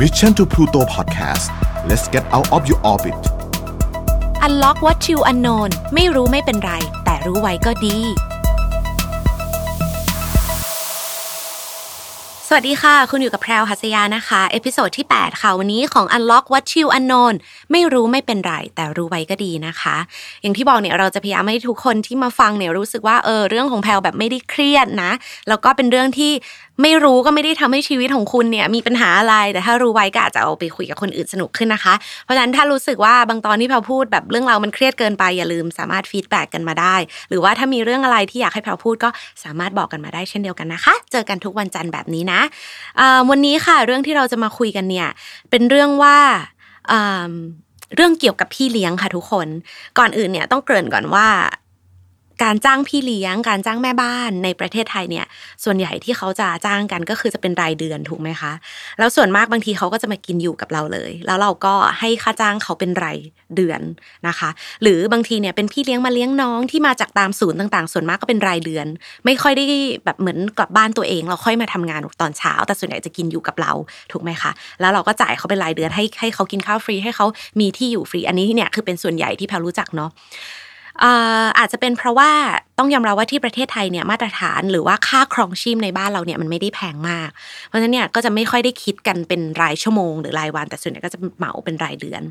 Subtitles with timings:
[0.00, 1.46] Mission to Pluto Podcast
[1.88, 3.14] let's get out of your orbit
[4.46, 6.72] Unlock what you unknown ไม่รู้ไม่เป็นไร
[7.04, 7.96] แต่รู้ไว้ก็ดี
[12.48, 17.34] สวัสดีค่ะ คุณอยู่กับแพรวหัสยานะคะ episode ที่ 8 ค่ะ วันนี้ของ Unlock What You Unknown
[17.72, 19.96] ไม่รู้ไม่เป็นไร แต่รู้ไว้ก็ดีนะคะ
[20.42, 25.10] อย่างที่บอกเนี่ยเราจะพยายามให้ทุกคนที่มาฟังเนี่ยรู้สึกว่าเออเรื่องของแพรวแบบไม่ได้เครียดนะ
[25.48, 26.32] แล้วก็เป็นเรื่องที่
[26.82, 36.96] ไม่รู้ก็ไม่ได้ทำให้ชีวิตของคุณเนี่ยมีปัญหาอะไร แต่ถ้ารู้ไว้ก็อาจจะเอาไปคุยกับคนอื่นสนุกขึ้นนะคะ เพราะฉะนั้นถ้ารู้สึกว่าบางตอนที่แพรพูดแบบเรื่องเรามันเครียดเกินไปอย่าลืมสามารถฟีดแบ็กกันมาได้
[37.28, 39.08] หรือว่าถ้ามีเรื่องอะไรที่อยากให้แพรพูดก็
[39.44, 42.40] สามารถบอกกันมาได้เช่นเดียวกันนะคะ เจอกันทุกวันจันทร์แบบนี้นะ
[43.30, 45.08] วันนี้ค่ะเรื่องที่เราจะมาคุยกันเนี่ย
[45.50, 46.16] เป็นเรื่องว่า
[47.96, 49.48] เรื่องเกี่ยวกับพี่เลี้ยงค่ะทุกคน
[49.98, 51.26] ก่อนอื่นเนี่ยต้องเกริ่นก่อนว่า
[52.42, 55.26] การจ้างพี่เลี้ยง การจ้างแม่บ้านในประเทศไทยเนี่ย
[55.64, 58.52] ส่วนใหญ่ที่เขาจะจ้างกันก็คือจะเป็นรายเดือนถูกไหมคะ
[58.98, 63.18] แล้วส่วนมากบางทีเขาก็จะมากินอยู่กับเราเลย แล้วเราก็ให้ค่าจ้างเขาเป็นราย
[63.56, 63.80] เดือน
[64.28, 64.50] นะคะ
[64.82, 68.86] หรือบางทีเนี่ยเป็นพี่เลี้ยงมาเลี้ยงน้องที่มาจากตามศูนย์ต่าง ๆ ส่วนมากก็เป็นรายเดือน
[69.24, 69.64] ไม่ค่อยได้
[70.04, 73.72] แบบเหมือนกลับบ้านตัวเอง เราค่อยมาทำงานตอนเช้า แต่ส่วนใหญ่จะกินอยู่กับเรา
[74.12, 77.26] ถูกไหมคะ แล้วเราก็จ่ายเขาเป็นรายเดือนให้ให้เขากินข้าวฟรีให้เขา
[77.60, 80.10] มีที่อยู่ฟรี อันนี้เนี่ยคือเป็นส่วนใหญ่ที่แพลรู้จักเนาะ
[81.58, 82.30] อาจจะเป็นเพราะว่า
[82.78, 87.28] ต้องยอมรับว่าที่ประเทศไทยเนี่ยมาตรฐานหรือว่าค่าครองชีพในบ้านเราเนี่ยมันไม่ได้แพงมาก
[87.66, 92.22] เพราะฉะนั้นเนี่ยก็จะไม่ค่อยได้คิดกันเป็นรายชั่วโมงหรือรายวัน แต่ส่วนใหญ่ก็จะเหมาเป็นรายเดือน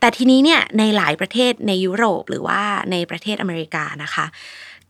[0.00, 2.60] แต่ทีนี้เนี่ยในหลายประเทศในยุโรปหรือว่า
[2.90, 4.26] ในประเทศอเมริกานะคะ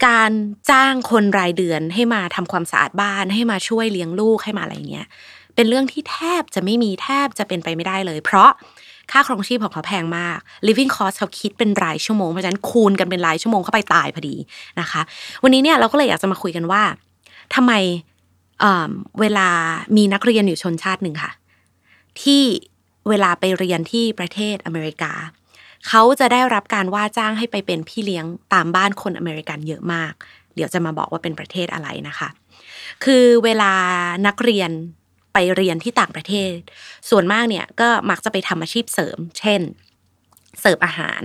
[0.07, 0.33] การ
[0.71, 5.07] จ้างคนรายเดือนให้มาทำความสะอาดบ้าน ให้มาช่วยเลี้ยงลูกให้มาอะไรเงี้ย
[5.55, 8.51] เป็นเรื่องที่แทบจะไม่มีแทบจะเป็นไปไม่ได้เลย เพราะ
[9.13, 14.37] ค่าครองชีพของเขาแพงมาก living cost เขาคิดเป็นรายชั่วโมง เพราะฉะนั้นคูณกันเป็นรายชั่วโมงเข้าไปตายพอดี
[14.81, 15.01] นะคะ
[15.43, 16.83] วันนี้เนี่ยเราก็เลยอยากจะมาคุยกันว่า
[17.55, 17.73] ทำไม
[19.21, 19.49] เวลา
[19.97, 21.33] มีนักเรียนอยู่ชนชาติหนึ่งค่ะ
[22.23, 22.43] ที่
[23.09, 25.13] เวลาไปเรียนที่ประเทศอเมริกา
[25.89, 30.13] เขาจะได้รับการว่าจ้างให้ไปเป็นพี่เลี้ยงตามบ้านคนอเมริกันเยอะมาก
[30.55, 32.29] เดี๋ยวจะมาบอกว่าเป็นประเทศอะไรนะคะ
[33.05, 33.73] คือเวลา
[34.27, 34.71] นักเรียน
[35.35, 36.55] ไปเรียนที่ต่างประเทศ
[37.11, 39.61] ส่วนมากเนี่ยก็มักจะไปทำอาชีพเสริม เช่น
[40.61, 41.23] เสิร์ฟอาหาร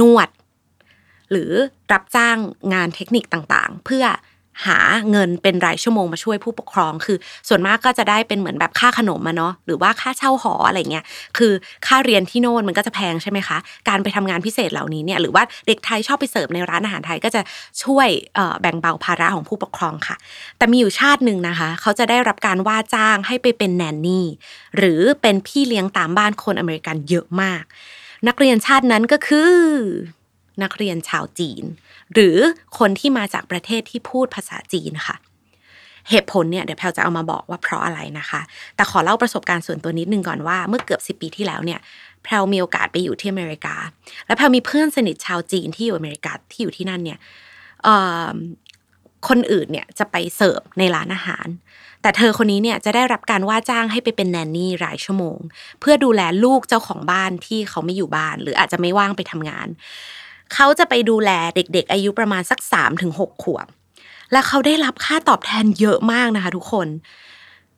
[0.00, 0.28] นวด
[1.30, 1.50] หรือ
[1.92, 2.38] รับจ้าง
[2.74, 4.04] งานเทคนิคต่างๆ เพื่อ
[4.66, 4.78] หา
[5.10, 7.16] เงินเป็นรายชั่วโมงมาช่วยผู้ปกครอง คือ
[7.48, 11.04] ส่วนมากก็จะได้เป็นเหมือนแบบค่าขนมมาเนาะหรือว่าค่าเช่าหออะไรเงี้ย
[11.36, 11.52] คือ
[11.86, 17.40] ค่าเรียนที่โน่นมันก็จะแพงใช่ไหมคะ การไปทำงานพิเศษเหล่านี้เนี่ยหรือว่าเด็กไทยชอบไปเสิร์ฟในร้านอาหารไทยก็จะ
[17.84, 18.08] ช่วย
[18.60, 20.16] แบ่งเบาภาระของผู้ปกครองค่ะ
[20.58, 24.26] แต่มีอยู่ชาติหนึ่งนะคะ เขาจะได้รับการว่าจ้างให้ไปเป็นแนนนี่
[24.76, 27.62] หรือเป็นพี่เลี้ยงตามบ้านคนอเมริกันเยอะมาก
[28.28, 29.52] นักเรียนชาตินั้นก็คือ
[30.62, 31.64] นักเรียนชาวจีน
[32.14, 32.36] หรือ
[32.78, 35.16] คนที่มาจากประเทศที่พูดภาษาจีนค่ะ
[36.10, 38.40] เหตุผลเนี่ยเดี๋ยวแพลจะเอามาบอกว่าเพราะอะไรนะคะ
[38.76, 41.80] แต่ขอเล่าประสบการณ์ส่วนตัวนิดนึงก่อนว่าเมื่อเกือบสิปีที่แล้วเนี่ย
[42.24, 43.76] แพลมีโอกาสไปอยู่ที่อเมริกา
[44.26, 47.18] แล้วแพลมีเพื่อนสนิทชาวจีนที่อยู่อเมริกาที่อยู่ที่นั่นเนี่ย
[49.28, 51.46] คนอื่นเนี่ยจะไปเสิร์ฟในร้านอาหาร
[52.02, 55.38] แต่เธอคนนี้เนี่ยจะได้รับการว่าจ้างให้ไปเป็นแนนนี่รายชั่วโมง
[55.80, 59.68] เพื่อดูแลลูกเจ้าของบ้านที่เขาไม่อยู่บ้าน หรืออาจจะไม่ว่างไปทำงาน
[60.54, 63.66] เขาจะไปดูแลเด็ก ๆ อายุประมาณสักสามถึงหกขวบ
[64.32, 66.88] และเขาได้รับค่าตอบแทนเยอะมากนะคะ ทุกคน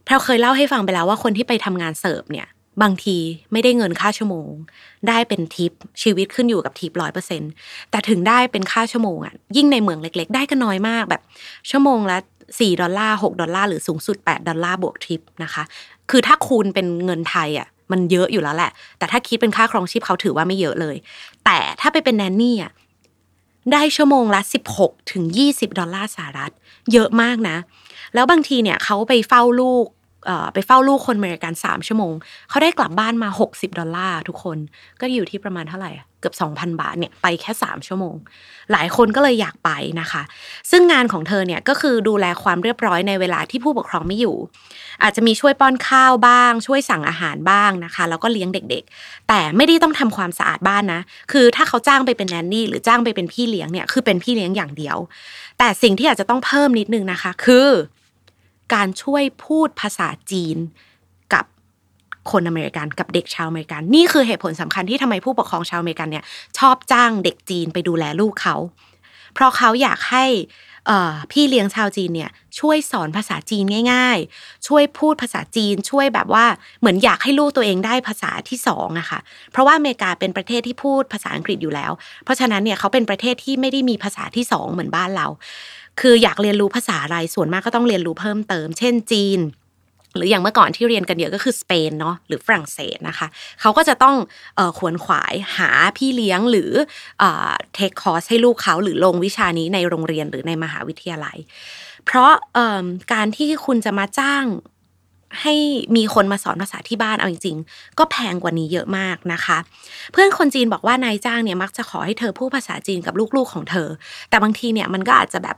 [0.05, 2.47] แพรเคยเล่าให้ฟังไปแล้วว่าคนที่ไปทำงานเสิร์ฟเนี่ย
[2.83, 3.17] บางที
[3.53, 4.49] ไม่ได้เงินค่าชั่วโมง
[5.09, 5.73] ได้เป็นทิป
[6.03, 7.43] ชีวิตขึ้นอยู่กับทิปร้อยเปอร์เซ็น
[7.91, 11.23] แต่ถึงได้เป็นค่าชั่วโมงอะยิ่งในเมืองเล็ก ๆ ได้ก็น้อยมากแบบ
[11.71, 12.19] ชั่วโมงละ
[12.61, 15.63] สี่ดอลลาร์หกดอลลาร์หรือสูงสุดแปดดอลลาร์บวกทิปนะคะ
[16.11, 20.97] คือถ้าคูณเป็นเงินไทยอะ มันเยอะอยู่แล้วแหละ แต่ถ้าคิดเป็นค่าครองชีพเขาถือว่าไม่เยอะเลย
[21.45, 22.73] แต่ถ้าไปเป็น nanny อะ
[23.73, 24.41] ได้ชั่วโมงละ
[24.77, 26.53] 16 ถึง 20 ดอลลาร์สหรัฐ
[26.93, 27.57] เยอะมากนะ
[28.15, 29.87] แล้วบางทีเนี่ยเขาไปเฝ้าลูก
[30.53, 32.15] ไปเฝ้าลูกคนอเมริกันสามชั่วโมง
[32.51, 34.59] เขาได้กลับบ้านมา 60 ดอลลาร์ทุกคน
[35.01, 38.15] ก็อยู่ที่ประมาณเท่าไหร่เกือบ 2,000 บาทเนี่ยไปแค่ 3 ชั่วโมง
[38.73, 39.71] หลายคนก็เลยอยากไป
[40.01, 40.23] นะคะ
[40.71, 44.37] ซึ่งงานของเธอเนี่ยก็คือดูแลความเรียบร้อยในเวลาที่ผู้ปกครองไม่อยู่
[45.03, 51.01] อาจจะมีช่วยป้อนข้าวบ้าง ช่วยสั่งอาหารบ้างนะคะ แล้วก็เลี้ยงเด็กๆ แต่ไม่ได้ต้องทำความสะอาดบ้านนะ
[51.33, 54.97] คือถ้าเขาจ้างไปเป็นแนนนี่หรือจ้างไปเป็นพี่เลี้ยงเนี่ยคือเป็นพี่เลี้ยงอย่างเดียว
[55.59, 57.69] แต่สิ่งที่อาจจะต้องเพิ่มนิดนึงนะคะ คือ
[58.75, 60.57] การช่วยพูดภาษาจีน
[61.33, 61.45] กับ
[62.31, 66.25] คนอเมริกันกับเด็กชาวอเมริกัน นี่คือเหตุผลสำคัญที่ทำไมผู้ปกครองชาวอเมริกันเนี่ย
[66.59, 68.57] ชอบจ้างเด็กจีนไปดูแลลูกเขา
[69.35, 70.25] เพราะเขาอยากให้
[71.31, 72.31] พี่เลี้ยงชาวจีนเนี่ย
[72.61, 76.45] ช่วยสอนภาษาจีนง่าย ๆ ช่วยพูดภาษาจีนช่วยแบบว่า
[76.81, 79.21] เหมือนอยากให้ลูกตัวเองได้ภาษาที่สองอะค่ะ
[79.53, 81.93] เพราะว่าอเมริกาเป็นประเทศที่พูดภาษาอังกฤษอยู่แล้ว
[82.25, 85.27] เพราะฉะนั้นเนี่ยเขาเป็นประเทศที่ไม่ได้มีภาษาที่สองเหมือนบ้านเรา
[86.01, 89.41] คืออยากเรียนรู้ภาษาอะไรส่วนมากก็ต้องเรียนรู้เพิ่มเติม เช่นจีน
[90.17, 93.27] หรืออย่างเมื่อก่อนที่เรียนกันเยอะก็คือสเปนเนาะหรือฝรั่งเศสนะคะ
[93.61, 94.17] เขาก็จะต้อง
[94.79, 96.73] ขวนขวายหาพี่เลี้ยงหรือ
[97.75, 101.39] เทคคอร์สให้ลูกเขาหรือลงวิชานี้ในโรงเรียนหรือในมหาวิทยาลัย
[102.07, 102.33] เพราะ
[103.13, 104.45] การที่คุณจะมาจ้าง
[105.43, 105.55] ให้
[105.97, 109.59] มีคนมาสอนภาษาที่บ้านเอาจริงๆ ก็แพงกว่านี้เยอะมากนะคะ
[110.13, 113.89] เพื่อนคนจีนบอกว่านายจ้างเนี่ยมักจะขอให้เธอพูดภาษาจีนกับลูกๆของเธอ
[114.31, 115.57] แต่บางทีเนี่ยมันก็อาจจะแบบ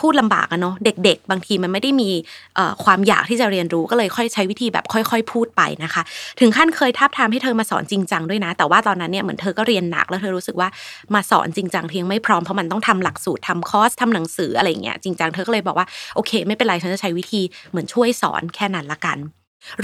[0.00, 2.10] พูดลำบากอะเนาะเด็ก ๆ บางทีมันไม่ได้มี
[2.84, 6.02] ความอยากที่จะเรียนรู้ก็เลยค่อยใช้วิธีแบบค่อย ๆ พูดไปนะคะ
[6.40, 10.68] ถึงขั้นเคยทาบทามให้เธอมาสอนจริงจังด้วยนะ แต่ว่าตอนนั้นเนี่ยเหมือนเธอก็เรียนหนักแล้วเธอรู้สึกว่า
[11.14, 19.18] มาสอนจริงจังเพียงไม่พร้อมเพราะมันต้องทำหลักสูตรทำคอร์สทำหนังสืออะไรเงี้ยจริงจังเธอก็เลยบอกว่าโอเค ไม่เป็นไรฉันจะใช้วิธีเหมือนช่วยสอนแค่นั้นละกัน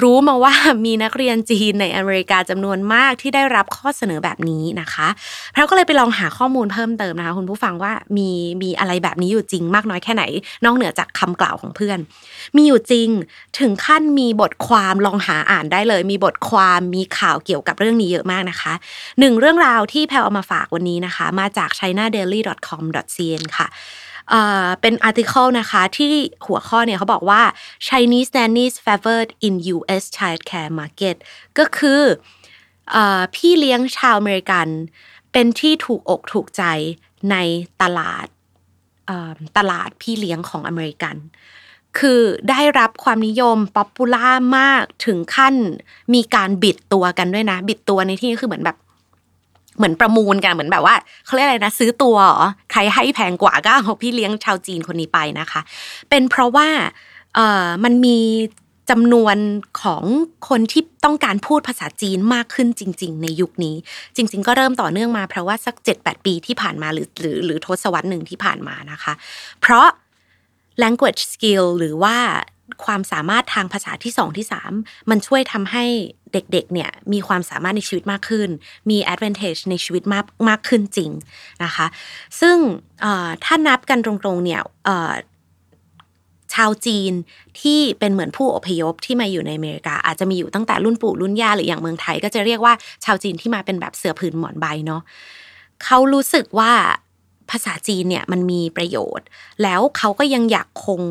[0.02, 0.54] รู้มาว่า
[0.84, 5.08] มีนักเรียนจีนในอเมริกาจำนวนมากที่ได้รับข้อเสนอแบบนี้นะคะ
[5.56, 8.30] เราก็เลยไปลองหาข้อมูลเพิ่มเติมนะคะคุณผู้ฟังว่ามี
[8.62, 10.24] มีอะไรแบบนี้อยู่จริงมากน้อยแค่ไหน
[10.64, 11.98] นอกเหนือจากคำกล่าวของเพื่อน
[12.56, 13.08] มีอยู่จริง
[13.58, 18.72] ถึงขั้นมีบทความลองหาอ่านได้เลย มีบทความมีข่าวเกี่ยวกับเรื่องนี้เยอะมากนะคะ
[19.20, 23.68] หนึ่งเรื่องราวที่แพลเอามาฝากวันนี้นะคะ มาจาก chinadaily.com.cn ค่ะ
[24.80, 26.12] เป็นอาร์ติเคิลนะคะที่
[26.46, 27.42] หัวข้อเนี่ยเขาบอกว่า
[27.86, 30.02] Chinese nannies favored in U.S.
[30.16, 31.16] childcare market
[31.58, 32.02] ก็คือ
[32.90, 34.66] เอ่อพี่เลี้ยงชาวอเมริกัน
[35.32, 36.62] เป็นที่ถูกอกถูกใจ
[37.30, 37.36] ใน
[37.82, 38.26] ตลาด
[39.58, 41.16] ตลาดพี่เลี้ยงของอเมริกัน
[41.98, 42.20] คือ
[42.50, 45.54] ได้รับความนิยม popular มากถึงขั้น
[46.14, 48.76] มีการ bid ตัวกันด้วยนะ bid ตัวในที่นี้คือเหมือนแบบ
[49.80, 50.94] เหมือนประมูลกันเหมือนแบบว่า
[51.26, 52.16] เขาเรียกอะไรนะ ซื้อตัว
[52.72, 55.60] ใครให้แพงกว่าก็เอาพี่เลี้ยงชาวจีนคนนี้ไปนะคะ
[56.10, 56.68] เป็นเพราะว่า
[57.34, 58.18] เออมันมี
[58.90, 59.36] จำนวน
[59.82, 60.04] ของ
[60.48, 63.76] คนที่ต้องการพูดภาษาจีนมากขึ้นจริง ๆ ในยุคนี้
[64.16, 69.12] จริง ๆ ก็เริ่มต่อเนื่องมาเพราะว่าสัก 7-8 ปีที่ผ่านมาหรือหรือหรือทศวรรษหนึ่งที่ผ่านมานะคะ
[69.60, 69.88] เพราะ
[70.82, 72.16] language skill หรือว่า
[72.84, 74.72] ความสามารถทางภาษาที่สองที่สาม
[75.10, 75.84] มันช่วยทำให้
[76.32, 78.48] เด็กๆเนี่ยมีความสามารถในชีวิตมากขึ้น
[78.90, 81.10] มี advantage ในชีวิตมากมากขึ้นจริง
[81.64, 81.86] นะคะ
[82.40, 82.56] ซึ่ง
[83.44, 84.60] ถ้านับกันตรงๆเนี่ย
[86.54, 87.12] ชาวจีน
[87.60, 92.74] ที่เป็นเหมือนผู้อพยพที่มาอยู่ในอเมริกา อาจจะมีอยู่ตั้งแต่รุ่นปู่รุ่นย่าหรืออย่างเมืองไทย ก็จะเรียกว่า
[93.04, 95.02] ชาวจีนที่มาเป็นแบบเสือผืนหมอนใบเนาะ
[95.84, 96.72] เขารู้สึกว่า
[97.50, 99.26] ภาษาจีนเนี่ยมันมีประโยชน์
[99.62, 101.02] แล้วเขาก็ยังอยากคง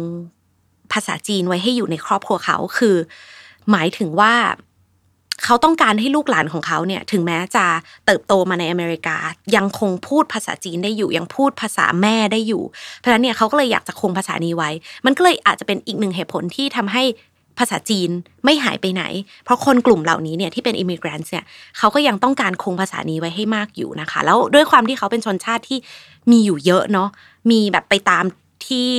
[0.93, 2.95] ภาษาจีนไว้ให้อยู่ในครอบครัวเขาคือ
[3.71, 4.33] หมายถึงว่า
[5.45, 7.65] เขาต้องการให้ลูกหลานของเขาเนี่ยถึงแม้จะ
[8.05, 9.17] เติบโตมาในอเมริกา
[9.55, 12.63] ยังคงพูดภาษาจีนได้อยู่ ยังพูดภาษาแม่ได้อยู่
[12.97, 14.69] เพราะฉะนั้นเนี่ยเขาก็เลยอยากจะคงภาษานี้ไว้
[15.05, 17.03] มันก็เลยอาจจะเป็นอีกหนึ่งเหตุผลที่ทำให้
[17.57, 18.09] ภาษาจีน
[18.45, 19.03] ไม่หายไปไหน
[19.43, 21.45] เพราะคนกลุ่มเหล่านี้เนี่ยที่เป็นอิมิเกรนต์เนี่ย
[21.77, 25.79] เขาก็ยังต้องการคงภาษานี้ไว้ให้มากอยู่นะคะ แล้วด้วยความที่เขาเป็นชนชาติที่
[26.31, 27.09] มีอยู่เยอะเนาะ
[27.51, 28.25] มีแบบไปตาม
[28.67, 28.91] ที่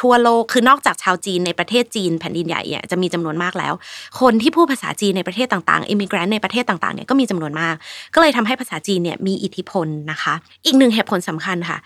[0.00, 3.74] ทั่วโลกคือนอกจากชาวจีนในประเทศจีนแผ่นดินใหญ่เนี่ยจะมีจำนวนมากแล้ว
[4.20, 7.74] คนที่พูดภาษาจีนในประเทศต่างๆอิมิเกรนต์ในประเทศต่างๆเนี่ยก็มีจำนวนมาก
[8.14, 10.34] ก็เลยทำให้ภาษาจีนเนี่ยมีอิทธิพลนะคะ
[10.66, 11.78] อีกหนึ่งเหตุผลสำคัญค่ะ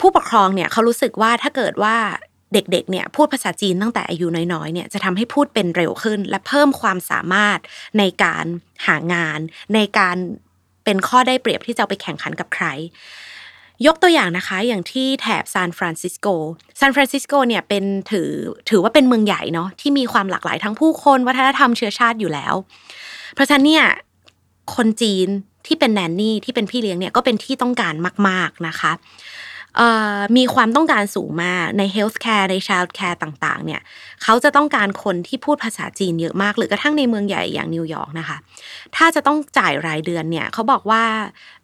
[0.00, 1.96] ผู้ปกครองเนี่ยเขารู้สึกว่าถ้าเกิดว่า
[2.52, 7.58] เด็กๆ เนี่ยพูดภาษาจีนตั้งแต่อายุน้อยๆ เนี่ยจะทำให้พูดเป็นเร็วขึ้น และเพิ่มความสามารถ
[7.98, 8.44] ในการ
[8.86, 9.38] หางาน
[9.74, 10.16] ในการ
[10.84, 12.66] เป็นข้อได้เปรียบที่จะเอาไปแข่งขันกับใคร
[13.86, 16.26] ยกตัวอย่างนะคะอย่างที่แถบซานฟรานซิสโก
[16.80, 18.30] ซานฟรานซิสโกเนี่ยเป็นถือ
[18.70, 22.54] ถือว่าเป็นเมืองใหญ่เนาะที่มีความหลากหลายทั้งผู้คนวัฒนธรรมเชื้อชาติอยู่แล้ว
[23.34, 23.84] เพราะฉะนั้นเนี่ย
[24.74, 25.28] คนจีน
[25.66, 27.94] ที่เป็น nanny ที่เป็นพี่เลี้ยงเนี่ยก็เป็นที่ต้องการ
[28.28, 28.92] มาก ๆนะคะ
[30.36, 33.80] มีความต้องการสูงมากใน healthcare ใน childcare ต่างๆ เนี่ย
[34.22, 38.36] เขาจะต้องการคนที่พูดภาษาจีนเยอะมาก หรือกระทั่งในเมืองใหญ่อย่างนิวยอร์กนะคะ
[38.96, 41.04] ถ้าจะต้องจ่ายรายเดือนเนี่ยเขาบอกว่า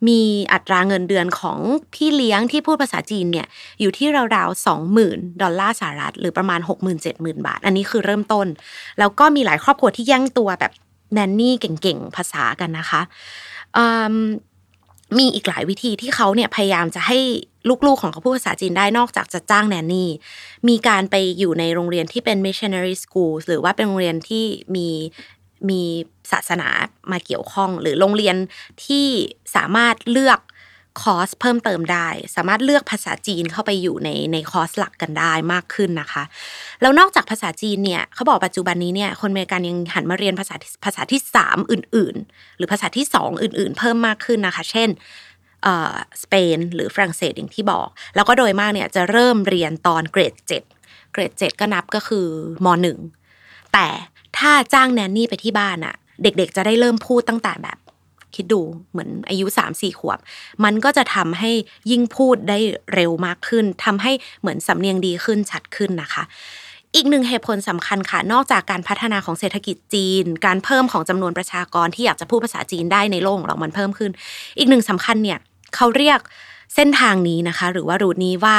[0.08, 0.20] มี
[0.52, 1.58] อัตราเงินเดือนของ
[1.94, 3.46] พี่เลี้ยงที่พูดภาษาจีนเนี่ย
[3.80, 8.46] อยู่ที่ราวๆสองหมื่นดอลลาร์สหรัฐ หรือประมาณ6 7 0 0 0 0 บาท อันนี้คือเริ่มต้น
[8.98, 10.72] แล้วก็มีหลายครอบครัวที่แย่งตัวแบบ
[11.14, 13.00] แนนนี่เก่งๆภาษากันนะคะ
[14.10, 14.12] ม
[15.18, 17.18] มีอีกหลายวิธีที่เขาเนี่ยพยายามจะให้
[17.86, 20.10] ลูกๆของเขาพูดภาษาจีนได้นอกจากจะจ้างแนนนี่
[20.68, 24.44] มีการไปอยู่ในโรงเรียนที่เป็น missionary school หรือว่าเป็นโรงเรียนที่
[24.76, 24.88] มี
[25.70, 25.82] มี
[26.32, 26.68] ศาสนา
[27.10, 28.36] มาเกี่ยวข้อง หรือโรงเรียน
[28.86, 29.06] ที่
[29.56, 30.40] สามารถเลือก
[31.02, 36.22] คอร์สเพิ่มเติมได้ สามารถเลือกภาษาจีนเข้าไปอยู่ในในคอร์สหลักกันได้มากขึ้นนะคะ
[36.80, 40.54] แล้วนอกจากภาษาจีนเนี่ยเขาบอกปัจจุบันนี้เนี่ยคนอเมริกันยังหันมาเรียนภาษา
[40.84, 44.88] ภาษาที่สามอื่น ๆ หรือภาษาที่สองอื่น ๆ เพิ่มมากขึ้นนะคะ เช่น
[46.22, 52.26] สเปนหรือฝรั่งเศสอย่างที่บอก แล้วก็โดยมากเนี่ยจะเริ่มเรียนตอนเกรด 7 เกรด 7 ก็นับก็คือ
[52.64, 52.66] ม
[53.20, 53.86] .1 แต่
[54.38, 57.78] ถ้าจ้างแนนนี่ไปที่บ้านอะเด็กๆ จะได้เริ่มพูดตั้งแต่แบบ
[58.34, 60.18] คิดดูเหมือนอายุ 3 4 ขวบ
[60.64, 61.50] มันก็จะทำให้
[61.90, 62.58] ยิ่งพูดได้
[62.94, 66.22] เร็วมากขึ้นทำให้เหมือนสำเนียงดีขึ้นชัดขึ้นนะคะ
[66.94, 74.10] อีกหนึ่งเหตุผลสำคัญค่ะ นอกจากการพัฒนาของเศรษฐกิจจีน การเพิ่มของจำนวนประชากรที่อยากจะพูดภาษาจีนได้ในโลกของเรามันเพิ่มขึ้น
[74.58, 75.38] อีกหนึ่งสำคัญเนี่ย
[75.76, 76.20] เขาเรียก
[76.74, 78.58] เส้นทางนี้นะคะ หรือว่ารูทนี้ว่า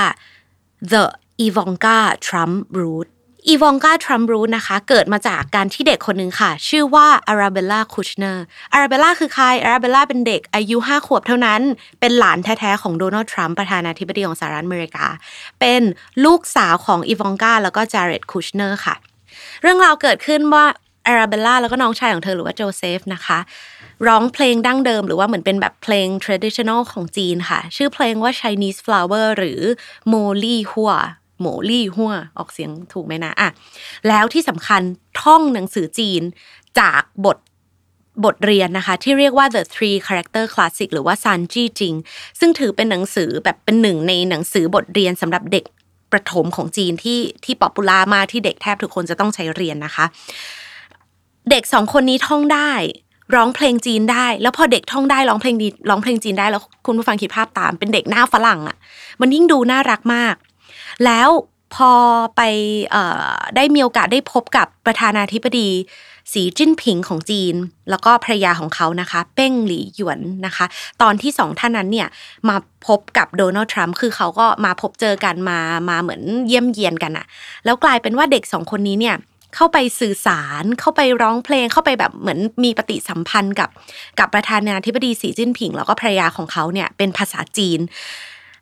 [0.91, 1.05] the
[1.45, 3.09] Ivanka Trump route
[3.47, 8.43] อีวองกาทรัมป์ route นะคะ เกิดมาจากการที่เด็กคนหนึ่งค่ะ ชื่อว่าอาราเบลล่าคูชเนอร์
[8.73, 11.61] อาราเบลล่าคือใครอาราเบลล่าเป็นเด็กอายุห้าขวบเท่านั้น
[11.99, 15.07] เป็นหลานแท้ๆ ของโดนัลด์ทรัมป์ประธานาธิบดีของสหรัฐอเมริกา
[15.59, 15.81] เป็น
[16.25, 18.95] ลูกสาวของอีวองกาแล้วก็จาร์เรตคูชเนอร์ค่ะ
[19.61, 20.65] เรื่องราวเกิดขึ้นว่า
[21.07, 23.39] อาราเบลล่าแล้วก็น้องชายของเธอหรือว่าโจเซฟนะคะ
[24.07, 29.61] ร้องเพลงดั้งเดิมหรือว่าเหมือนเป็นแบบเพลง traditional ของจีนค่ะ ชื่อเพลงว่า Chinese Flower หรือ
[30.13, 30.99] m o l i Hua
[31.41, 33.49] โมลี่หัวออกเสียงถูกไหมนะอะ
[34.07, 34.81] แล้วที่สำคัญ
[35.21, 36.21] ท่องหนังสือจีน
[36.79, 37.37] จากบท
[38.25, 41.93] บทเรียนนะคะ ที่เรียกว่า the three character classic หรือว่า三字经
[42.39, 45.65] ซึ่งถือเป็นหนังสือแบบเป็นหนึ่งในหนังสือบทเรียนสำหรับเด็ก
[46.11, 50.05] ประถมของจีนที่ที่ popular มากที่เด็กแทบทุกคนจะต้องใช้เรียนนะคะ
[51.49, 52.71] เด็กสองคนนี้ท่องได้
[53.35, 58.77] ร้องเพลงจีนได้ แล้วพอเด็กท่องได้ร้องเพลงดีร้องเพลงจีนได้แล้วคุณผู้ฟังคิดภาพตาม เป็นเด็กหน้าฝรั่งอะ
[59.21, 60.35] มันยิ่งดูน่ารักมาก
[61.05, 61.29] แล้ว
[61.75, 61.91] พอ
[62.35, 62.41] ไป
[63.55, 65.69] ได้มีโอกาสได้พบกับประธานาธิบดี
[66.33, 67.55] สีจิ้นผิงของจีน
[67.89, 70.65] แล้วก็ภรรยาของเขานะคะ เป้งหลี่หยวนนะคะ
[71.01, 72.07] ตอนที่สองท่านนั้นเนี่ย
[72.49, 72.57] มา
[72.87, 75.59] พบกับโดนัลด์ทรัมป์คือเขาก็มาพบเจอกันมา
[75.89, 77.25] มาเหมือนเยี่ยมเยียนกันอะ
[77.65, 79.15] แล้วกลายเป็นว่าเด็กสองคนนี้เนี่ย
[79.55, 83.69] เข้าไปสื่อสารเข้าไปร้องเพลงเข้าไปแบบเหมือนมีปฏิสัมพันธ์กับ
[84.19, 87.79] กับประธานาธิบดีสีจิ้นผิง แล้วก็ภรรยาของเขาเนี่ยเป็นภาษาจีน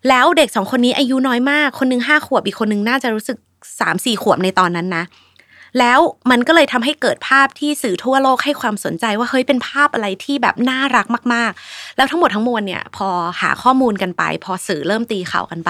[0.10, 3.38] แล้วเด็กสองคนนี้อายุน้อยมาก คนนึงห้าขวบอีกคนนึงน่าจะรู้สึก
[3.80, 5.04] สามสี่ขวบในตอนนั้นนะ
[5.80, 6.00] แล้ว
[6.32, 13.08] มันก็เลยทำให้เกิดภาพที่สื่อทั่วโลกให้ความสนใจว่าเฮ้ยเป็นภาพอะไรที่แบบน่ารักมาก ๆ แล้วทั้งหมดทั้งมวลเนี่ย พอ
[13.42, 15.68] หาข้อมูลกันไป พอสื่อเริ่มตีข่าวกันไ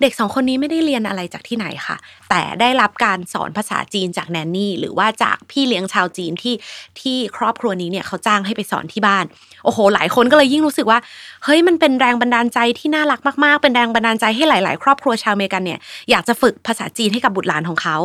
[0.00, 1.96] เด็กสองคนนี้ไม่ได้เรียนอะไรจากที่ไหนค่ะ
[2.30, 6.54] แต่ได้รับการสอนภาษาจีนจากแนนนี่ หรือว่าจากพี่เลี้ยงชาวจีนที่
[7.00, 9.24] ที่ครอบครัวนี้เนี่ยเขาจ้างให้ไปสอนที่บ้าน
[9.64, 10.98] โอ้โห หลายคนก็เลยยิ่งรู้สึกว่า
[11.44, 15.78] เฮ้ย มันเป็นแรงบันดาลใจที่น่ารักมากๆ เป็นแรงบันดาลใจให้หลาย ๆ ครอบครัวชาวเมกันเนี่ย
[16.10, 17.96] อยากจะฝึกภาษาจีนให้กับบุตรหลานของเขา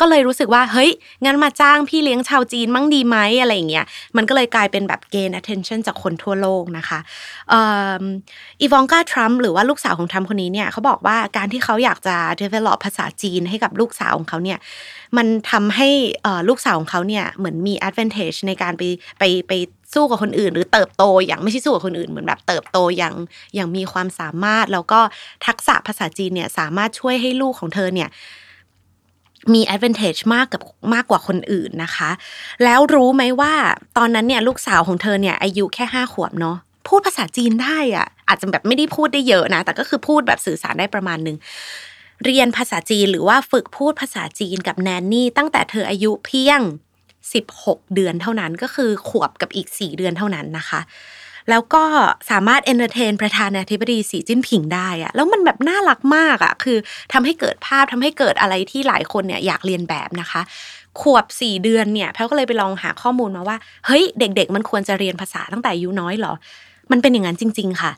[0.00, 0.90] ก็เลยรู้สึกว่า เฮ้ย
[1.24, 3.84] งั้นมาจ้างพี่เลี้ยงชาวจีนมั่งดีไหมอะไรอย่างเงี้ย
[4.16, 6.98] มันก็เลยกลายเป็นแบบเกณฑ์ attention จากคนทั่วโลกนะคะ
[8.60, 14.58] อีวองกาทรัมป์หรือว่าลูกสาวของทรัมป์คนนี้เนี่ยเขาบอกว่าการที่เขาอยากจะ develop ภาษาจีนให้กับลูกสาวของเขาเนี่ย
[15.16, 15.88] มันทำให้
[16.48, 18.82] ลูกสาวของเขาเนี่ยเหมือนมี advantage ในการไป
[19.18, 19.52] ไปไป
[19.94, 23.14] สู้กับคนอื่น หรือเติบโตอย่างไม่ใช่สู้กับคนอื่นเหมือนแบบเติบโตอย่าง
[23.54, 25.00] อย่างมีความสามารถ แล้วก็
[25.46, 28.10] ทักษะภาษาจีนเนี่ยสามารถช่วยให้ลูกของเธอเนี่ย
[29.54, 30.62] มี advantage มากกับ
[30.94, 32.10] มากกว่าคนอื่นนะคะ
[32.64, 33.52] แล้วรู้ไหมว่า
[33.98, 36.56] ตอนนั้นเนี่ยลูกสาวของเธอเนี่ยอายุแค่ห้าขวบเนาะ
[36.90, 41.36] พูดภาษาจีนได้อะอาจจะแบบไม่ได้พูดได้เยอะนะ แต่ก็คือพูดแบบสื่อสารได้ประมาณหนึ่ง
[42.24, 46.60] เรียนภาษาจีนหรือว่าฝึกพูดภาษาจีนกับ nanny ตั้งแต่เธออายุเพียง
[47.26, 50.80] 16 เดือนเท่านั้นก็คือขวบกับอีก 4 เดือนเท่านั้นนะคะ
[51.50, 51.84] แล้วก็
[52.30, 56.78] สามารถ entertain ประธานาธิบดีสีจิ้นผิงได้อะแล้วมันแบบน่ารักมากอะคือ
[57.12, 60.42] ทำให้เกิดภาพทำให้เกิดอะไรที่หลายคนเนี่ยอยากเรียนแบบนะคะ
[61.00, 63.56] ขวบสี่เดือนเนี่ยแพลวก็เลยไปลองหาข้อมูลมาว่า
[63.86, 66.34] เฮ้ยเด็ก ๆ มันควรจะเรียนภาษาตั้งแต่อายุน้อยหรอ
[66.90, 67.92] มันเป็นอย่างนั้นจริง ๆ ค่ะ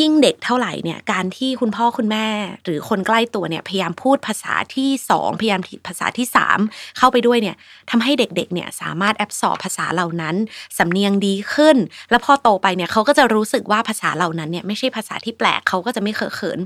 [0.00, 2.26] ยิ่งเด็กเท่าไหร่เนี่ยการที่คุณพ่อคุณแม่
[2.64, 6.58] หรือคนใกล้ตัวเนี่ยพยายามพูดภาษาที่สองพยายามภาษาที่สาม
[6.98, 7.56] เข้าไปด้วยเนี่ย
[7.90, 10.36] ทำให้เด็กๆเนี่ยสามารถแอบสอบภาษาเหล่านั้น
[10.78, 11.76] สำเนียงดีขึ้น
[12.10, 16.58] แล้วพอโตไปเนี่ยเขาก็จะรู้สึกว่าภาษาเหล่านั้นเนี่ยไม่ใช่ภาษาที่แปลกเขาก็จะไม่เคอะเขิน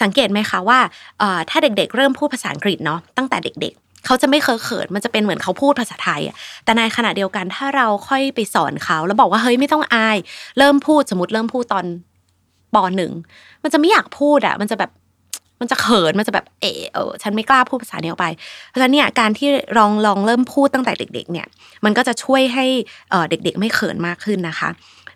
[0.00, 0.78] สังเกตไหมคะว่า
[1.50, 6.22] ถ้าเด็กๆ เริ่มพูดภาษาอังกฤษเนาะตั้งแต่เด็กๆ เขาจะไม่เคอะเขินมันจะเป็นเหมือนเขาพูดภาษาไทย
[6.64, 10.18] แต่ในขณะเดียวกันถ้าเราค่อยไปสอนเขาแล้วบอกว่าเฮ้ยไม่ต้องอาย
[10.58, 11.86] เริ่มพูดสมมติเริ่มพูดตอน
[12.74, 13.12] ปหนึ่ง
[13.62, 14.90] มันจะไม่อยากพูดอะ มันจะแบบ
[15.60, 18.26] มันจะเขินมันจะแบบเออเออฉันไม่กล้าพูดภาษานี้ออกไป
[18.68, 19.48] เพราะฉะนั้นเนี่ยการที่
[19.78, 21.46] ลองลองเริ่มพูดตั้งแต่เด็ก ๆ เนี่ย
[21.84, 22.66] มันก็จะช่วยให้
[23.30, 24.70] เด็ก ๆ ไม่เขินมากขึ้นนะคะ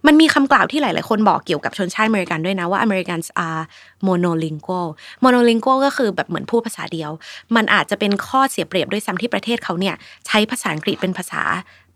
[0.07, 3.65] มันมีคำกล่าวที่หลาย ๆ คนบอกเกี่ยวกับชนชาติอเมริกันด้วยนะว่าอเมริกัน are
[4.07, 4.89] monolingual
[5.25, 7.11] monolingual ก็คือแบบเหมือนพูดภาษาเดียว
[7.57, 9.95] มันอาจจะเป็นข้อเสียเปรียบด้วยซ้ำที่ประเทศเขาเนี่ย
[10.27, 11.43] ใช้ภาษาอังกฤษเป็นภาษา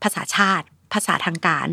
[0.03, 1.67] ภาษาชาติ ภาษาทางการ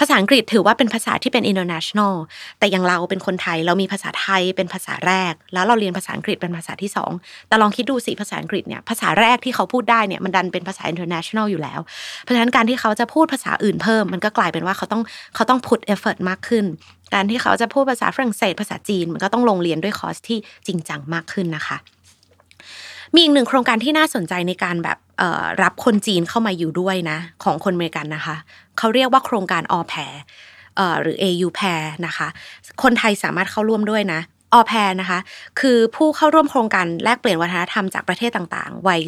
[0.00, 2.14] ภาษาอังกฤษถือว่าเป็นภาษาที่เป็น international
[2.58, 7.12] แต่อย่างเราเป็นคนไทยเรามีภาษาไทยเป็นภาษาแรก แล้วเราเรียนภาษาอังกฤษเป็นภาษาที่สอง
[7.48, 11.80] แต่ลองคิดดูสิภาษาอังกฤษเนี่ยภาษาแรกที่เขาพูดได้เนี่ยมันดันเป็นภาษา international อยู่แล้ว
[12.22, 15.02] เพราะฉะนั้นการที่เขาจะพูดภาษาอื่นเพิ่ม มันก็กลายเป็นว่าเขาต้อง
[15.34, 16.64] เขาต้อง put effort มากขึ้น
[17.14, 21.78] การที่เขาจะพูดภาษาฝรั่งเศสภาษาจีน มันก็ต้องลงเรียนด้วยคอร์สที่จริงจังมากขึ้นนะคะ
[23.14, 24.98] มีอีกหนึ่งโครงการที่น่าสนใจในการแบบ
[25.62, 28.36] รับคนจีนเข้ามาอยู่ด้วยนะ ของคนอเมริกันนะคะ
[28.78, 30.12] เขาเรียกว่าโครงการ au pair
[31.02, 32.28] หรือ AU แพรนะคะ
[32.82, 34.20] คนไทยสามารถเข้าร่วมด้วยนะ
[34.54, 35.18] au pair นะคะ
[35.60, 39.00] คือผู้เข้าร่วมโครงการแลกเปลี่ยนวัฒนธรรมจากประเทศต่างๆ วัย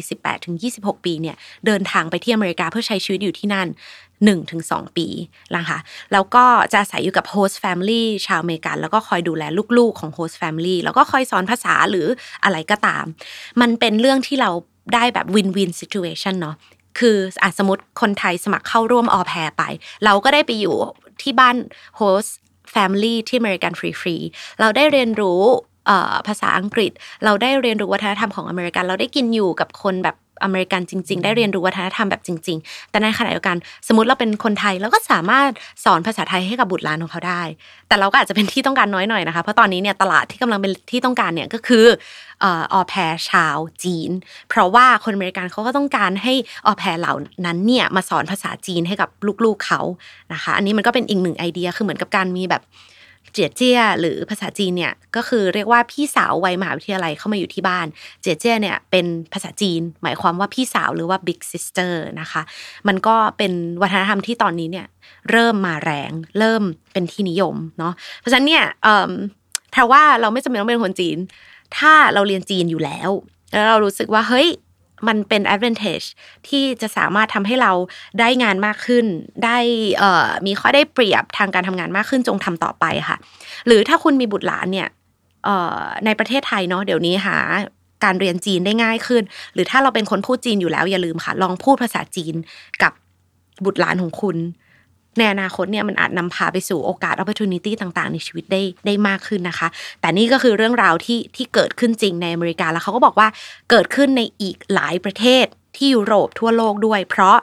[0.49, 3.67] 18-26 ปีเนี่ยเดินทางไปที่อเมริกาเพื่อใช้ชีวิตอยู่ที่นั่น
[4.31, 5.07] 1-2 ปี
[5.57, 5.77] นะคะ
[6.13, 9.43] แล้วก็จะอาศัยอยู่กับ host family ชาวอเมริกันแล้วก็คอยดูแล
[9.77, 12.07] ลูกๆของ host family แล้วก็คอยสอนภาษาหรือ
[12.43, 13.05] อะไรก็ตาม
[13.61, 14.51] มันเป็นเรื่องที่เรา
[14.93, 16.55] ได้แบบ win-win situation เนาะ
[16.99, 19.63] คืออาสมมติคนไทยสมัครเข้าร่วม au pair ไป
[20.05, 20.75] เราก็ได้ไปอยู่
[21.21, 21.55] ที่บ้าน
[21.97, 24.15] host family ที่อเมริกันฟรีฟรี
[24.59, 25.41] เราได้เรียนรู้
[26.27, 26.91] ภาษาอังกฤษ
[27.25, 35.49] เราได้เรียนรู้วัฒนธรรมของอเมริกัน เราได้กินอยู่กับคนแบบ อเมริกันจริง ๆ ได้เรียนรู้วัฒนธรรมแบบจริง ๆ แต่ในขณะเดียวกันสมมติเราเป็นคนไทยเราก็สามารถ
[35.83, 37.41] สอนภาษาไทยให้กับบุตรหลานของเขาได้
[37.87, 41.85] แต่เราก็อาจจะเป็นที่ต้องการน้อยหน่อยนะคะ เพราะตอนนี้เนี่ยตลาดที่กำลังเป็นที่ต้องการเนี่ยก็คือ
[42.43, 44.11] ออแพรชาวจีน
[44.49, 46.33] เพราะว่าคนอเมริกันเขาก็ต้องการให้
[46.65, 47.13] ออแพรเหล่า
[47.45, 49.09] นั้นเนี่ยมาสอนภาษาจีนให้กับ
[49.45, 49.81] ลูกๆเขา
[50.33, 52.61] นะคะ อันนี้มันก็เป็นอีกหนึ่งไอเดียคือเหมือนกับการมีแบบ
[53.35, 57.87] เจียเจี้ยหรือภาษาจีนเนี่ยก็คือเรียกว่าพี่สาววัยมหาวิทยาลัยเข้ามาอยู่ที่บ้าน
[58.21, 62.41] เจียเจี้ยเนี่ยเป็นภาษาจีน หมายความว่าพี่สาวหรือว่า big sister นะคะ
[62.87, 64.87] มันก็เป็นวัฒนธรรมที่ตอนนี้เนี่ย
[65.31, 66.63] เริ่มมาแรง เริ่ม
[66.93, 68.63] เป็นที่นิยมเนาะเพราะฉะนั้นเนี่ย
[69.71, 71.17] แปลว่าเราไม่จำเป็นต้องเป็นคนจีน
[71.77, 73.11] ถ้าเราเรียนจีนอยู่แล้ว
[73.51, 74.47] แล้วเรารู้สึกว่าเฮ้ย
[75.07, 76.07] มันเป็น advantage
[76.47, 77.71] ที่จะสามารถทำให้เรา
[78.19, 79.05] ได้งานมากขึ้น
[79.45, 79.57] ได้
[80.45, 83.17] มีข้อได้เปรียบทางการทำงานมากขึ้นจงทำต่อไปค่ะ
[83.67, 84.87] หรือถ้าคุณมีบุตรหลานเนี่ย
[86.05, 87.37] ในประเทศไทยเนาะเดี๋ยวนี้หา
[88.03, 89.23] การเรียนจีนได้ง่ายขึ้น
[89.53, 92.35] หรือถ้าเราเป็นคนพูดจีนอยู่แล้วอย่าลืมค่ะ ลองพูดภาษาจีน
[92.83, 92.93] กับ
[93.65, 94.37] บุตรหลานของคุณ
[95.17, 99.67] ในอนาคตเนี่ยมันอาจนำพาไปสู่โอกาส opportunity ต่างๆ ในชีวิตได้ได้มากขึ้นนะคะ
[99.99, 103.27] แต่นี่ก็คือเรื่องราวที่ที่เกิดขึ้นจริงในอเมริกาแล้วเขาก็บอกว่า
[103.69, 105.45] เกิดขึ้นในอีกหลายประเทศ
[105.75, 107.37] ที่ยุโรปทั่วโลกด้วย เพราะ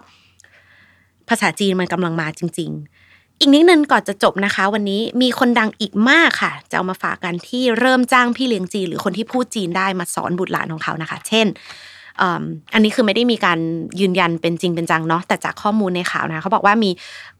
[1.28, 2.70] ภาษาจีนมันกำลังมาจริง
[3.06, 11.46] ๆอีกนิดนึงก่อนจะจบนะคะ วันนี้มีคนดังอีกมากค่ะ จะเอามาฝากกันที่เริ่มจ้างพี่เลี้ยงจีนหรือคนที่พูดจีนได้มาสอนบุตรหลานของเขานะคะ เช่น
[12.74, 13.58] อันนี้คือไม่ได้มีการ
[14.00, 16.90] ยืนยันเป็นจริงเป็นจังเนาะแต่จากข้อมูลในข่าวนะเขาบอกว่ามี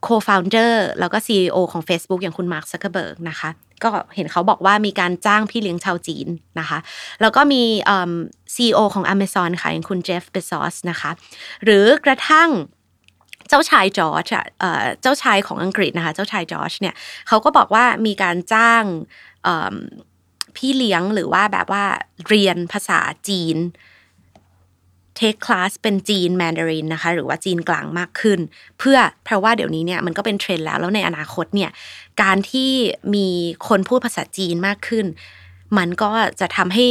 [0.07, 3.50] co-founder แล้วก็ CEO ของ Facebook อย่างคุณมาร์คซักเคอร์เบิร์กนะคะ
[3.85, 6.28] ก็เห็นเขาบอกว่ามีการจ้างพี่เลี้ยงชาวจีน
[6.61, 6.78] นะคะ
[7.21, 7.63] แล้วก็มี
[8.54, 11.11] CEO ของ Amazon ค่ะอย่างคุณเจฟเบซอสนะคะ
[11.65, 12.50] หรือกระทั่ง
[13.49, 14.25] เจ้าชายจอร์จ
[15.02, 16.95] เจ้าชายของอังกฤษนะคะ เจ้าชายจอร์จเนี่ย
[17.28, 18.85] เขาก็บอกว่ามีการจ้าง
[20.56, 21.85] พี่เลี้ยงหรือว่าแบบว่า
[22.28, 23.56] เรียนภาษาจีน
[25.17, 28.40] take class เป็นจีนแมนดารินนะคะหรือว่าจีนกลางมากขึ้น
[28.78, 31.70] เพื่อเพราะว่าเดี๋ยวนี้เนี่ยมันก็เป็นเทรนด์แล้วแล้วในอนาคตเนี่ย
[32.22, 32.70] การที่
[33.14, 33.28] มี
[33.68, 35.06] คนพูดภาษาจีนมากขึ้น
[35.78, 36.86] มันก็จะทำให้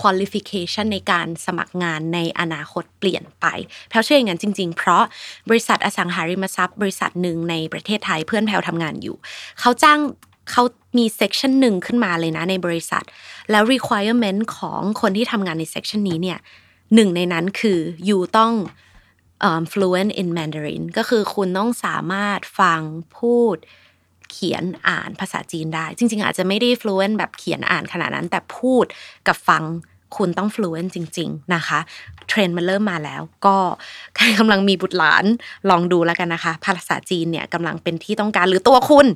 [0.00, 3.46] qualification ในการสมัครงานในอนาคตเปลี่ยนไป
[3.88, 5.04] แพลวเชื่ออย่างนั้นจริง ๆ เพราะ
[5.48, 9.16] บริษัทอสังหาริมทรัพย์ บริษัทหนึ่งในประเทศไทยเพื่อนแพลวทำงานอยู่
[9.60, 10.00] เขาจ้าง
[10.50, 10.62] เขา
[10.98, 13.04] มี section หนึ่งขึ้นมาเลยนะในบริษัท
[13.50, 16.38] แล้ว requirement ของคนที่ทำงานใน section นี้เนี่ย
[16.94, 18.52] หนึ่งในนั้นคือ you ต้อง
[19.72, 22.80] fluent in Mandarin ก็คือคุณต้องสามารถฟัง
[23.18, 23.56] พูด
[24.30, 28.84] เขียนอ่านภาษาจีนได้ จริง ๆ อาจจะไม่ได้ fluent แบบเขียนอ่านขนาดนั้น แต่พูด
[29.28, 29.62] กับฟัง
[30.16, 31.78] คุณต้อง fluent จริง ๆ นะคะ
[32.28, 33.56] เทรนด์มันเริ่มมาแล้ว ก็
[34.16, 35.24] ใครกำลังมีบุตรหลาน
[35.70, 39.06] ลองดูแล้วกันนะคะ ภาษาจีนเนี่ยกำลังเป็นที่ต้องการหรือตัวคุณ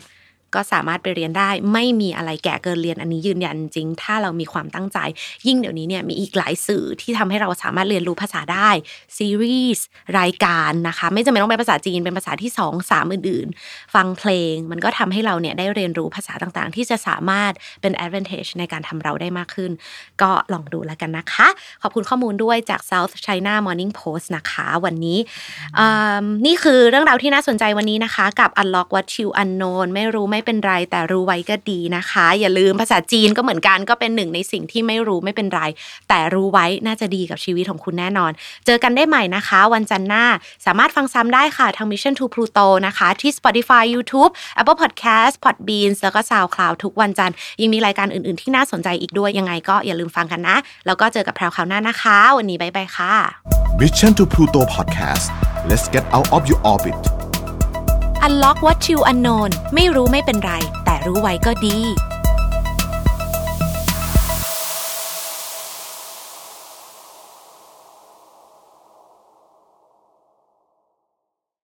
[0.54, 4.98] ก็สามารถไปเรียนได้ ไม่มีอะไรแก่เกินเรียนอันนี้ยืนยันจริง ถ้าเรามีความตั้งใจ
[5.46, 8.70] ยิ่งเดี๋ยวนี้เนี่ยมีอีกหลายสื่อที่ทำให้เราสามารถเรียนรู้ภาษาได้
[9.16, 9.84] ซีรีส์
[10.18, 19.70] รายการนะคะ ไม่จำเป็นต้องเป็นภาษาจีนเป็นภาษาที่ 2 3 อื่น ๆ ฟังเพลง มันก็ทำให้เราเนี่ยได้เรียนรู้ภาษาต่างๆ ที่จะสามารถเป็น advantage ในการทำเราได้มากขึ้น
[20.22, 21.48] ก็ลองดูแล้วกันนะคะ
[21.82, 25.18] ขอบคุณข้อมูลด้วยจาก South China Morning Post นะคะ วันนี้
[26.46, 35.62] นี่คือเรื่องราวที่น่าสนใจวันนี้นะคะ กับ Unlock What You Unknown ไม่รู้ไม่ไม่เป็นไร แต่รู้ไว้ก็ดีนะคะ อย่าลืมภาษาจีนก็เหมือนกันก็เป็นหนึ่งในสิ่งที่ไม่รู้ไม่เป็นไร
[36.09, 38.33] แต่รู้ไว้น่าจะดีกับชีวิตของคุณแน่นอน
[38.66, 40.24] เจอกันได้ใหม่นะคะ วันจันทร์หน้า
[40.66, 48.42] สามารถฟังซ้ำได้ค่ะทาง Mission to Pluto นะคะ ที่ Spotify YouTube Apple Podcast Podbeans แล้วก็ SoundCloud ทุกวันจันทร์ยังมีรายการอื่น ๆ
[48.42, 53.14] ที่น่าสนใจอีกด้วยยังไงก็อย่าลืมฟังกันนะ แล้วก็เจอกับแพรวคราวหน้านะคะ วันนี้บายบายค่ะ
[53.81, 55.27] Mission to Pluto Podcast
[55.68, 56.98] let's get out of your orbit
[58.26, 60.52] Unlock what you unknown ไม่รู้ไม่เป็นไร
[60.85, 61.76] แต่รู้ไว้ก็ดี